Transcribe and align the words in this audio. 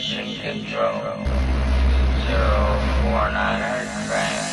Mission 0.00 0.34
control. 0.40 1.02
Zero 2.24 2.80
four 3.02 3.30
nine 3.32 4.49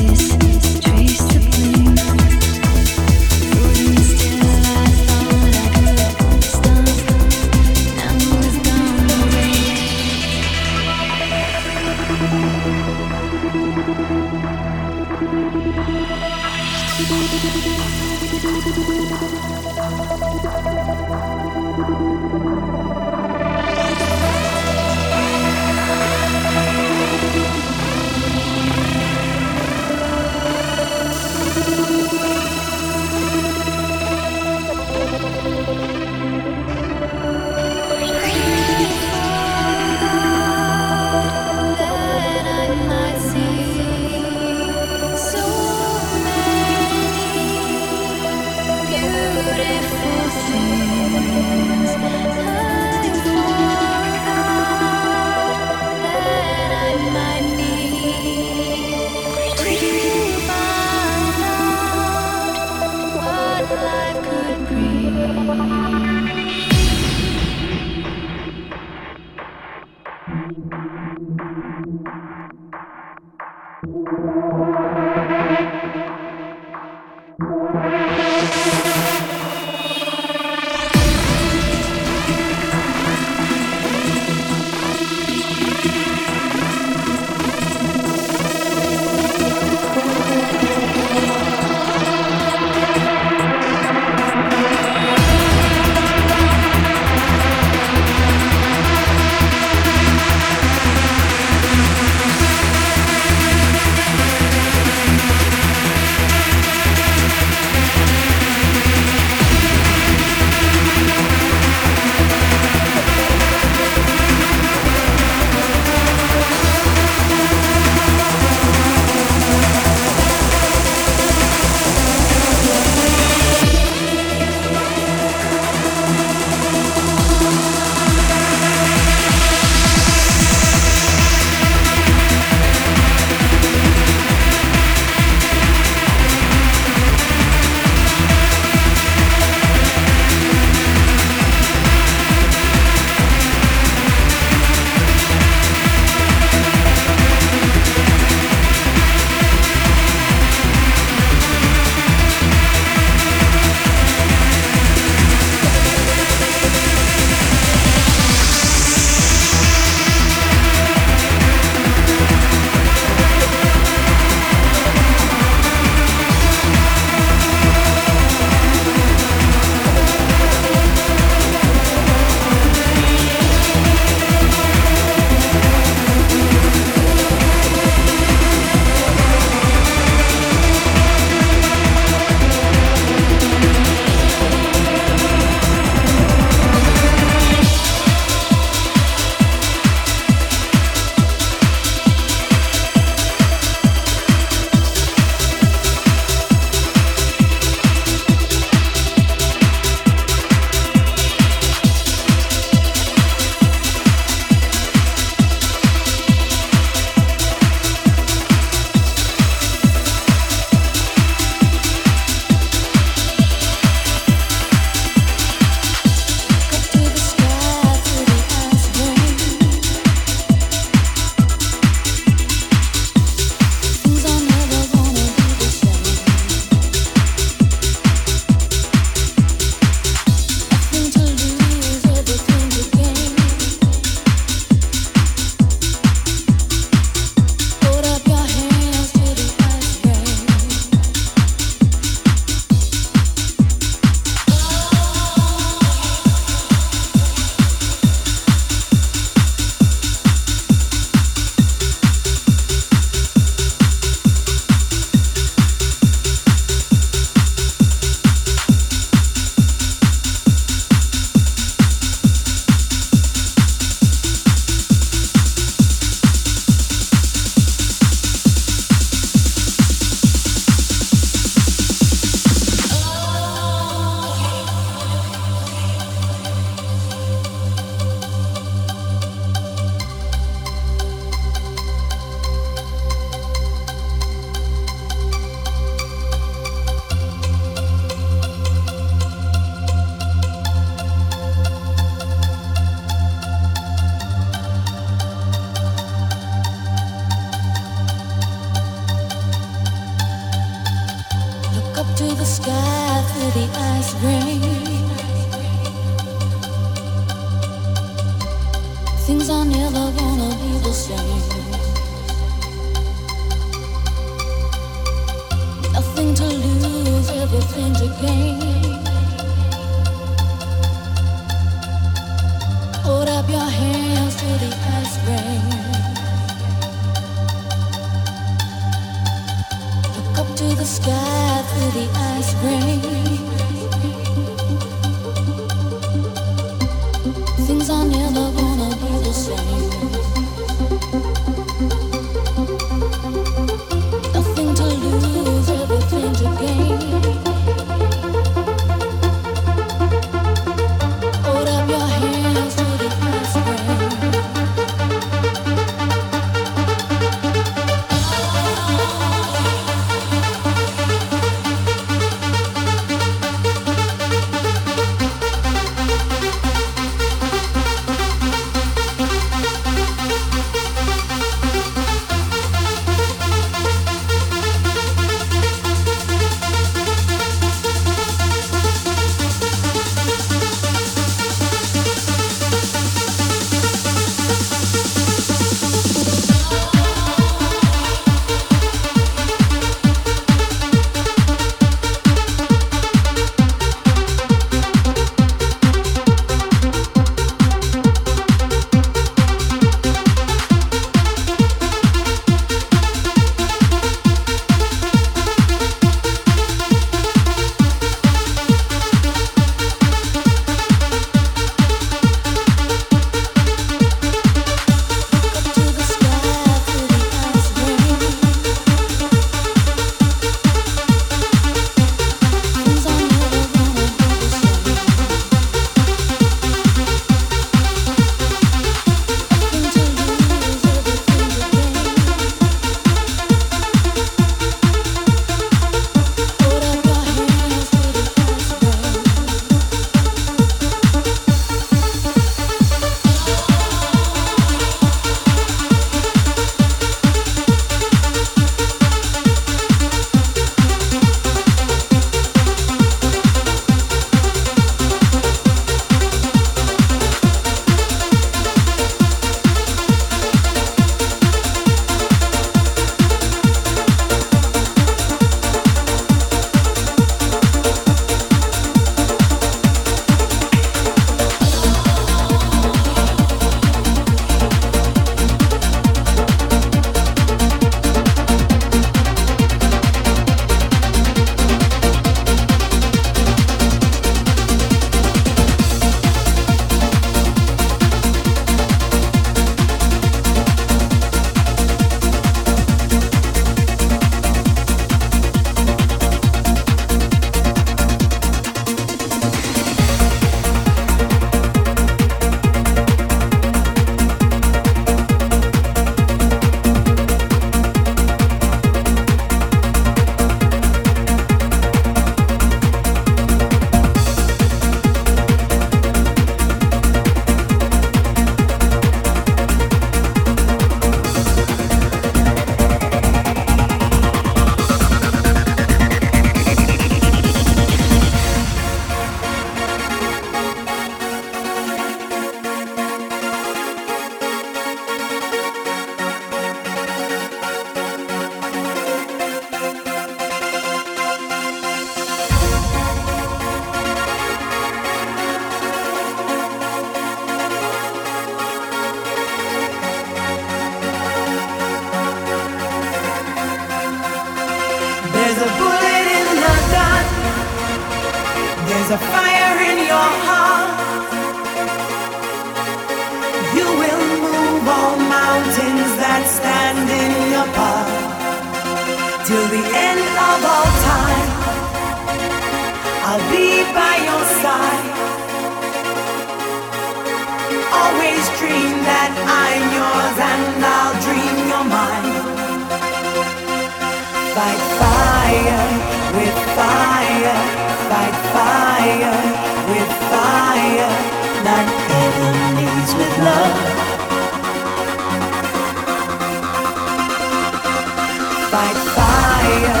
Fight 598.74 598.96
fire 599.14 600.00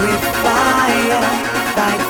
with 0.00 0.24
fire, 0.42 1.20
fight 1.74 2.03